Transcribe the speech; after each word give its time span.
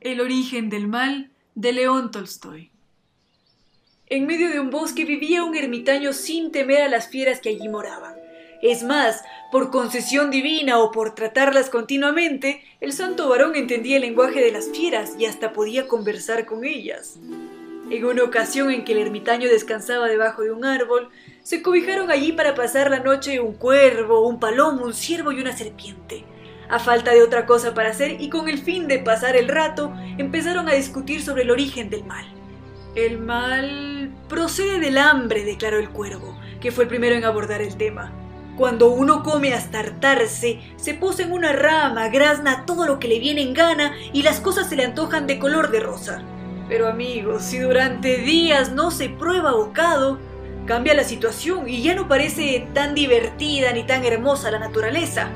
El 0.00 0.20
origen 0.20 0.70
del 0.70 0.86
mal 0.86 1.32
de 1.56 1.72
León 1.72 2.12
Tolstoy. 2.12 2.70
En 4.06 4.26
medio 4.26 4.48
de 4.48 4.60
un 4.60 4.70
bosque 4.70 5.04
vivía 5.04 5.42
un 5.42 5.56
ermitaño 5.56 6.12
sin 6.12 6.52
temer 6.52 6.82
a 6.82 6.88
las 6.88 7.08
fieras 7.08 7.40
que 7.40 7.48
allí 7.48 7.68
moraban. 7.68 8.14
Es 8.62 8.84
más, 8.84 9.24
por 9.50 9.72
concesión 9.72 10.30
divina 10.30 10.78
o 10.78 10.92
por 10.92 11.16
tratarlas 11.16 11.68
continuamente, 11.68 12.62
el 12.80 12.92
santo 12.92 13.28
varón 13.28 13.56
entendía 13.56 13.96
el 13.96 14.02
lenguaje 14.02 14.40
de 14.40 14.52
las 14.52 14.70
fieras 14.70 15.14
y 15.18 15.26
hasta 15.26 15.52
podía 15.52 15.88
conversar 15.88 16.46
con 16.46 16.64
ellas. 16.64 17.18
En 17.90 18.04
una 18.04 18.22
ocasión 18.22 18.70
en 18.70 18.84
que 18.84 18.92
el 18.92 18.98
ermitaño 18.98 19.48
descansaba 19.48 20.06
debajo 20.06 20.42
de 20.42 20.52
un 20.52 20.64
árbol, 20.64 21.08
se 21.42 21.60
cobijaron 21.60 22.12
allí 22.12 22.30
para 22.30 22.54
pasar 22.54 22.88
la 22.88 23.00
noche 23.00 23.40
un 23.40 23.54
cuervo, 23.54 24.28
un 24.28 24.38
palomo, 24.38 24.84
un 24.84 24.94
ciervo 24.94 25.32
y 25.32 25.40
una 25.40 25.56
serpiente. 25.56 26.24
A 26.70 26.78
falta 26.78 27.12
de 27.12 27.22
otra 27.22 27.46
cosa 27.46 27.72
para 27.72 27.90
hacer 27.90 28.20
y 28.20 28.28
con 28.28 28.48
el 28.48 28.58
fin 28.58 28.88
de 28.88 28.98
pasar 28.98 29.36
el 29.36 29.48
rato, 29.48 29.94
empezaron 30.18 30.68
a 30.68 30.74
discutir 30.74 31.22
sobre 31.22 31.42
el 31.42 31.50
origen 31.50 31.88
del 31.88 32.04
mal. 32.04 32.26
El 32.94 33.18
mal 33.18 34.10
procede 34.28 34.78
del 34.78 34.98
hambre, 34.98 35.44
declaró 35.44 35.78
el 35.78 35.88
cuervo, 35.88 36.38
que 36.60 36.70
fue 36.70 36.84
el 36.84 36.88
primero 36.88 37.14
en 37.14 37.24
abordar 37.24 37.62
el 37.62 37.76
tema. 37.76 38.12
Cuando 38.58 38.90
uno 38.90 39.22
come 39.22 39.54
hasta 39.54 39.78
hartarse, 39.78 40.60
se 40.76 40.92
posa 40.92 41.22
en 41.22 41.32
una 41.32 41.52
rama, 41.52 42.08
grazna 42.08 42.66
todo 42.66 42.84
lo 42.86 42.98
que 42.98 43.08
le 43.08 43.18
viene 43.18 43.40
en 43.40 43.54
gana 43.54 43.94
y 44.12 44.22
las 44.22 44.40
cosas 44.40 44.68
se 44.68 44.76
le 44.76 44.84
antojan 44.84 45.26
de 45.26 45.38
color 45.38 45.70
de 45.70 45.80
rosa. 45.80 46.22
Pero 46.68 46.86
amigos, 46.86 47.44
si 47.44 47.60
durante 47.60 48.18
días 48.18 48.72
no 48.72 48.90
se 48.90 49.08
prueba 49.08 49.52
bocado, 49.52 50.18
cambia 50.66 50.92
la 50.92 51.04
situación 51.04 51.66
y 51.66 51.82
ya 51.82 51.94
no 51.94 52.08
parece 52.08 52.68
tan 52.74 52.94
divertida 52.94 53.72
ni 53.72 53.84
tan 53.84 54.04
hermosa 54.04 54.50
la 54.50 54.58
naturaleza 54.58 55.30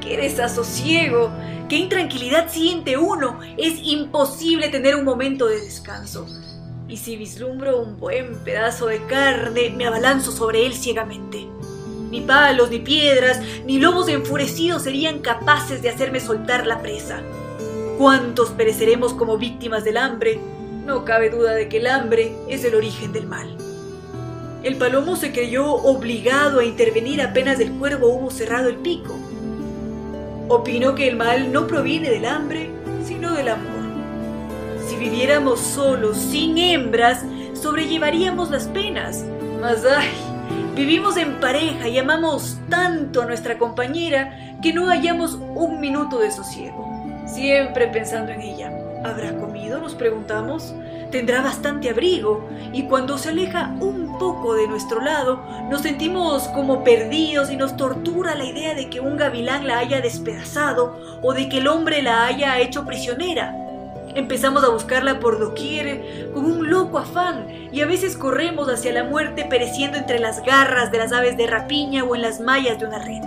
qué 0.00 0.16
desasosiego, 0.16 1.30
qué 1.68 1.76
intranquilidad 1.76 2.48
siente 2.48 2.96
uno. 2.96 3.38
Es 3.56 3.80
imposible 3.82 4.68
tener 4.68 4.96
un 4.96 5.04
momento 5.04 5.46
de 5.46 5.60
descanso. 5.60 6.26
Y 6.88 6.96
si 6.96 7.16
vislumbro 7.16 7.80
un 7.80 7.98
buen 8.00 8.42
pedazo 8.42 8.86
de 8.86 9.04
carne, 9.06 9.70
me 9.70 9.86
abalanzo 9.86 10.32
sobre 10.32 10.66
él 10.66 10.74
ciegamente. 10.74 11.46
Ni 12.10 12.22
palos, 12.22 12.70
ni 12.70 12.80
piedras, 12.80 13.40
ni 13.64 13.78
lobos 13.78 14.08
enfurecidos 14.08 14.82
serían 14.82 15.20
capaces 15.20 15.82
de 15.82 15.90
hacerme 15.90 16.18
soltar 16.18 16.66
la 16.66 16.82
presa. 16.82 17.22
¿Cuántos 17.98 18.50
pereceremos 18.50 19.12
como 19.14 19.38
víctimas 19.38 19.84
del 19.84 19.98
hambre? 19.98 20.40
No 20.84 21.04
cabe 21.04 21.30
duda 21.30 21.52
de 21.52 21.68
que 21.68 21.76
el 21.76 21.86
hambre 21.86 22.34
es 22.48 22.64
el 22.64 22.74
origen 22.74 23.12
del 23.12 23.26
mal. 23.26 23.56
El 24.64 24.76
palomo 24.76 25.14
se 25.14 25.32
creyó 25.32 25.66
obligado 25.72 26.58
a 26.58 26.64
intervenir 26.64 27.22
apenas 27.22 27.60
el 27.60 27.70
cuervo 27.72 28.08
hubo 28.08 28.30
cerrado 28.30 28.68
el 28.68 28.76
pico. 28.76 29.14
Opino 30.50 30.96
que 30.96 31.06
el 31.06 31.14
mal 31.14 31.52
no 31.52 31.68
proviene 31.68 32.10
del 32.10 32.26
hambre, 32.26 32.68
sino 33.04 33.34
del 33.34 33.50
amor. 33.50 33.84
Si 34.88 34.96
viviéramos 34.96 35.60
solos, 35.60 36.16
sin 36.16 36.58
hembras, 36.58 37.24
sobrellevaríamos 37.54 38.50
las 38.50 38.66
penas. 38.66 39.24
Mas 39.60 39.84
ay, 39.84 40.08
vivimos 40.74 41.16
en 41.18 41.38
pareja 41.38 41.86
y 41.86 41.98
amamos 41.98 42.58
tanto 42.68 43.22
a 43.22 43.26
nuestra 43.26 43.58
compañera 43.58 44.58
que 44.60 44.72
no 44.72 44.88
hallamos 44.88 45.34
un 45.34 45.78
minuto 45.78 46.18
de 46.18 46.32
sosiego, 46.32 46.84
siempre 47.26 47.86
pensando 47.86 48.32
en 48.32 48.40
ella. 48.40 48.72
¿Habrá 49.04 49.36
comido? 49.36 49.78
Nos 49.78 49.94
preguntamos. 49.94 50.74
Tendrá 51.10 51.42
bastante 51.42 51.90
abrigo 51.90 52.48
y 52.72 52.84
cuando 52.84 53.18
se 53.18 53.30
aleja 53.30 53.74
un 53.80 54.16
poco 54.18 54.54
de 54.54 54.68
nuestro 54.68 55.00
lado, 55.00 55.42
nos 55.68 55.82
sentimos 55.82 56.44
como 56.48 56.84
perdidos 56.84 57.50
y 57.50 57.56
nos 57.56 57.76
tortura 57.76 58.36
la 58.36 58.44
idea 58.44 58.74
de 58.74 58.88
que 58.88 59.00
un 59.00 59.16
gavilán 59.16 59.66
la 59.66 59.78
haya 59.78 60.00
despedazado 60.00 61.00
o 61.20 61.34
de 61.34 61.48
que 61.48 61.58
el 61.58 61.66
hombre 61.66 62.02
la 62.02 62.26
haya 62.26 62.60
hecho 62.60 62.86
prisionera. 62.86 63.56
Empezamos 64.14 64.62
a 64.62 64.68
buscarla 64.68 65.18
por 65.18 65.40
doquier 65.40 66.30
con 66.32 66.44
un 66.44 66.70
loco 66.70 66.98
afán 66.98 67.46
y 67.72 67.80
a 67.80 67.86
veces 67.86 68.16
corremos 68.16 68.68
hacia 68.68 68.92
la 68.92 69.02
muerte 69.02 69.46
pereciendo 69.50 69.98
entre 69.98 70.20
las 70.20 70.44
garras 70.44 70.92
de 70.92 70.98
las 70.98 71.12
aves 71.12 71.36
de 71.36 71.48
rapiña 71.48 72.04
o 72.04 72.14
en 72.14 72.22
las 72.22 72.40
mallas 72.40 72.78
de 72.78 72.86
una 72.86 73.00
red. 73.00 73.22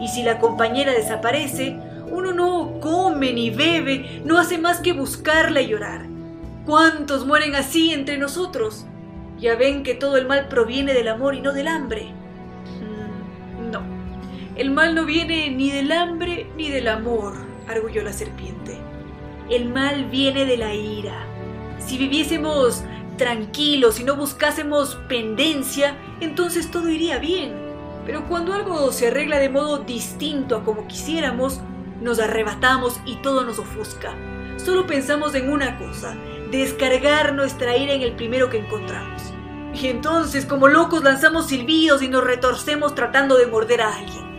Y 0.00 0.08
si 0.08 0.24
la 0.24 0.40
compañera 0.40 0.92
desaparece, 0.92 1.78
uno 2.10 2.32
no 2.32 2.80
come 2.80 3.32
ni 3.32 3.50
bebe, 3.50 4.22
no 4.24 4.38
hace 4.38 4.58
más 4.58 4.80
que 4.80 4.92
buscarla 4.92 5.60
y 5.60 5.68
llorar. 5.68 6.11
¿Cuántos 6.64 7.26
mueren 7.26 7.56
así 7.56 7.92
entre 7.92 8.18
nosotros? 8.18 8.86
Ya 9.38 9.56
ven 9.56 9.82
que 9.82 9.94
todo 9.94 10.16
el 10.16 10.26
mal 10.26 10.46
proviene 10.46 10.94
del 10.94 11.08
amor 11.08 11.34
y 11.34 11.40
no 11.40 11.52
del 11.52 11.66
hambre. 11.66 12.12
Mm, 12.80 13.70
no, 13.72 13.82
el 14.54 14.70
mal 14.70 14.94
no 14.94 15.04
viene 15.04 15.50
ni 15.50 15.72
del 15.72 15.90
hambre 15.90 16.46
ni 16.56 16.70
del 16.70 16.86
amor, 16.86 17.34
arguyó 17.68 18.04
la 18.04 18.12
serpiente. 18.12 18.78
El 19.50 19.70
mal 19.70 20.04
viene 20.04 20.44
de 20.44 20.56
la 20.56 20.72
ira. 20.72 21.26
Si 21.80 21.98
viviésemos 21.98 22.84
tranquilos 23.16 23.98
y 23.98 24.04
no 24.04 24.14
buscásemos 24.14 24.94
pendencia, 25.08 25.96
entonces 26.20 26.70
todo 26.70 26.88
iría 26.88 27.18
bien. 27.18 27.54
Pero 28.06 28.28
cuando 28.28 28.54
algo 28.54 28.92
se 28.92 29.08
arregla 29.08 29.40
de 29.40 29.48
modo 29.48 29.78
distinto 29.78 30.56
a 30.56 30.64
como 30.64 30.86
quisiéramos, 30.86 31.60
nos 32.00 32.20
arrebatamos 32.20 33.00
y 33.04 33.16
todo 33.16 33.44
nos 33.44 33.58
ofusca. 33.58 34.14
Solo 34.58 34.86
pensamos 34.86 35.34
en 35.34 35.50
una 35.50 35.76
cosa, 35.76 36.16
descargar 36.52 37.34
nuestra 37.34 37.76
ira 37.76 37.94
en 37.94 38.02
el 38.02 38.12
primero 38.12 38.50
que 38.50 38.58
encontramos. 38.58 39.32
Y 39.74 39.88
entonces, 39.88 40.44
como 40.44 40.68
locos, 40.68 41.02
lanzamos 41.02 41.46
silbidos 41.48 42.02
y 42.02 42.08
nos 42.08 42.22
retorcemos 42.22 42.94
tratando 42.94 43.36
de 43.36 43.46
morder 43.46 43.80
a 43.80 43.96
alguien. 43.96 44.30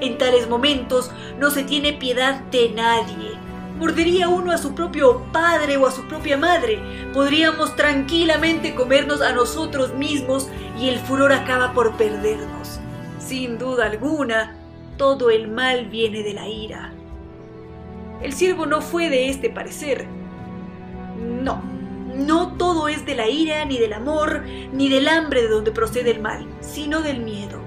En 0.00 0.18
tales 0.18 0.48
momentos 0.48 1.10
no 1.40 1.50
se 1.50 1.64
tiene 1.64 1.94
piedad 1.94 2.40
de 2.50 2.70
nadie. 2.70 3.30
Mordería 3.78 4.28
uno 4.28 4.52
a 4.52 4.58
su 4.58 4.74
propio 4.74 5.22
padre 5.32 5.78
o 5.78 5.86
a 5.86 5.90
su 5.90 6.06
propia 6.06 6.36
madre. 6.36 6.78
Podríamos 7.14 7.74
tranquilamente 7.74 8.74
comernos 8.74 9.22
a 9.22 9.32
nosotros 9.32 9.94
mismos 9.94 10.48
y 10.78 10.90
el 10.90 10.98
furor 10.98 11.32
acaba 11.32 11.72
por 11.72 11.96
perdernos. 11.96 12.80
Sin 13.18 13.56
duda 13.56 13.86
alguna, 13.86 14.56
todo 14.98 15.30
el 15.30 15.48
mal 15.48 15.86
viene 15.86 16.22
de 16.22 16.34
la 16.34 16.48
ira. 16.48 16.92
El 18.22 18.34
siervo 18.34 18.66
no 18.66 18.82
fue 18.82 19.08
de 19.08 19.30
este 19.30 19.48
parecer. 19.48 20.06
No, 21.46 21.62
no 22.14 22.56
todo 22.56 22.88
es 22.88 23.06
de 23.06 23.14
la 23.14 23.28
ira, 23.28 23.64
ni 23.64 23.78
del 23.78 23.92
amor, 23.92 24.42
ni 24.72 24.88
del 24.88 25.08
hambre 25.08 25.42
de 25.42 25.48
donde 25.48 25.70
procede 25.70 26.10
el 26.10 26.20
mal, 26.20 26.46
sino 26.60 27.02
del 27.02 27.20
miedo. 27.20 27.60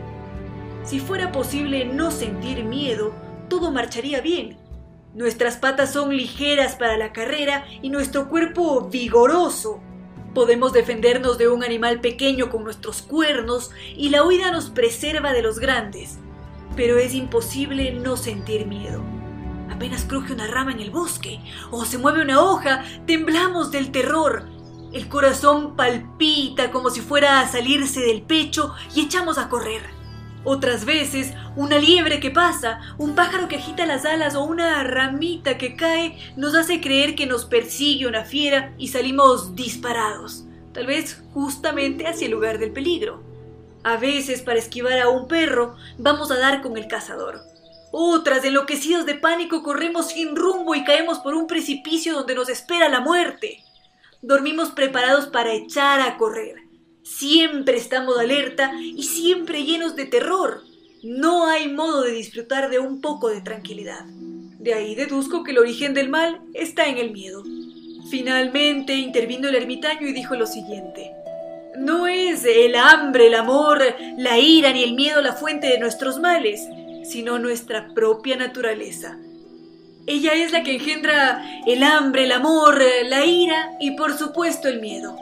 Si 0.83 0.99
fuera 0.99 1.31
posible 1.31 1.85
no 1.85 2.11
sentir 2.11 2.63
miedo, 2.63 3.13
todo 3.47 3.71
marcharía 3.71 4.21
bien. 4.21 4.57
Nuestras 5.15 5.57
patas 5.57 5.93
son 5.93 6.15
ligeras 6.15 6.75
para 6.75 6.97
la 6.97 7.13
carrera 7.13 7.65
y 7.81 7.89
nuestro 7.89 8.29
cuerpo 8.29 8.89
vigoroso. 8.89 9.79
Podemos 10.35 10.73
defendernos 10.73 11.37
de 11.37 11.47
un 11.47 11.63
animal 11.63 12.01
pequeño 12.01 12.49
con 12.49 12.63
nuestros 12.63 13.01
cuernos 13.01 13.71
y 13.95 14.09
la 14.09 14.23
huida 14.23 14.51
nos 14.51 14.69
preserva 14.69 15.33
de 15.33 15.41
los 15.41 15.59
grandes 15.59 16.19
pero 16.79 16.97
es 16.97 17.13
imposible 17.13 17.91
no 17.91 18.15
sentir 18.15 18.65
miedo. 18.65 19.18
Apenas 19.69 20.05
cruje 20.05 20.33
una 20.33 20.47
rama 20.47 20.71
en 20.71 20.79
el 20.79 20.91
bosque 20.91 21.39
o 21.71 21.85
se 21.85 21.97
mueve 21.97 22.21
una 22.21 22.41
hoja, 22.41 22.83
temblamos 23.05 23.71
del 23.71 23.91
terror. 23.91 24.47
El 24.91 25.07
corazón 25.07 25.75
palpita 25.75 26.71
como 26.71 26.89
si 26.89 27.01
fuera 27.01 27.39
a 27.39 27.47
salirse 27.47 27.99
del 28.01 28.23
pecho 28.23 28.73
y 28.95 29.01
echamos 29.01 29.37
a 29.37 29.49
correr. 29.49 29.99
Otras 30.45 30.85
veces, 30.85 31.33
una 31.55 31.77
liebre 31.77 32.19
que 32.19 32.31
pasa, 32.31 32.79
un 32.97 33.13
pájaro 33.13 33.47
que 33.47 33.57
agita 33.57 33.85
las 33.85 34.05
alas 34.05 34.35
o 34.35 34.43
una 34.43 34.83
ramita 34.83 35.57
que 35.57 35.75
cae 35.75 36.17
nos 36.37 36.55
hace 36.55 36.79
creer 36.79 37.13
que 37.13 37.25
nos 37.25 37.45
persigue 37.45 38.07
una 38.07 38.23
fiera 38.23 38.73
y 38.77 38.87
salimos 38.87 39.55
disparados, 39.55 40.45
tal 40.73 40.87
vez 40.87 41.21
justamente 41.33 42.07
hacia 42.07 42.25
el 42.25 42.31
lugar 42.31 42.57
del 42.57 42.71
peligro. 42.71 43.21
A 43.83 43.97
veces, 43.97 44.41
para 44.41 44.59
esquivar 44.59 44.99
a 44.99 45.09
un 45.09 45.27
perro, 45.27 45.75
vamos 45.97 46.31
a 46.31 46.39
dar 46.39 46.61
con 46.61 46.77
el 46.77 46.87
cazador. 46.87 47.41
Otras, 47.91 48.43
enloquecidos 48.45 49.05
de 49.05 49.15
pánico, 49.15 49.63
corremos 49.63 50.09
sin 50.09 50.35
rumbo 50.35 50.75
y 50.75 50.83
caemos 50.83 51.19
por 51.19 51.33
un 51.33 51.47
precipicio 51.47 52.13
donde 52.13 52.35
nos 52.35 52.49
espera 52.49 52.89
la 52.89 52.99
muerte. 52.99 53.63
Dormimos 54.21 54.71
preparados 54.71 55.27
para 55.27 55.53
echar 55.53 56.01
a 56.01 56.17
correr. 56.17 56.55
Siempre 57.03 57.77
estamos 57.77 58.17
alerta 58.19 58.71
y 58.79 59.03
siempre 59.03 59.63
llenos 59.63 59.95
de 59.95 60.05
terror. 60.05 60.61
No 61.01 61.47
hay 61.47 61.69
modo 61.69 62.03
de 62.03 62.11
disfrutar 62.11 62.69
de 62.69 62.79
un 62.79 63.01
poco 63.01 63.29
de 63.29 63.41
tranquilidad. 63.41 64.05
De 64.05 64.73
ahí 64.73 64.93
deduzco 64.93 65.43
que 65.43 65.51
el 65.51 65.57
origen 65.57 65.93
del 65.93 66.09
mal 66.09 66.41
está 66.53 66.87
en 66.87 66.97
el 66.97 67.11
miedo. 67.11 67.43
Finalmente 68.09 68.95
intervino 68.95 69.47
el 69.47 69.55
ermitaño 69.55 70.07
y 70.07 70.13
dijo 70.13 70.35
lo 70.35 70.45
siguiente. 70.45 71.11
No 71.77 72.07
es 72.07 72.43
el 72.43 72.75
hambre, 72.75 73.27
el 73.27 73.35
amor, 73.35 73.81
la 74.17 74.37
ira 74.37 74.73
ni 74.73 74.83
el 74.83 74.95
miedo 74.95 75.21
la 75.21 75.33
fuente 75.33 75.67
de 75.67 75.79
nuestros 75.79 76.19
males, 76.19 76.67
sino 77.09 77.39
nuestra 77.39 77.93
propia 77.93 78.37
naturaleza. 78.37 79.17
Ella 80.05 80.33
es 80.33 80.51
la 80.51 80.63
que 80.63 80.75
engendra 80.75 81.43
el 81.65 81.83
hambre, 81.83 82.23
el 82.23 82.31
amor, 82.31 82.81
la 83.05 83.25
ira 83.25 83.71
y 83.79 83.91
por 83.91 84.17
supuesto 84.17 84.67
el 84.67 84.79
miedo. 84.79 85.15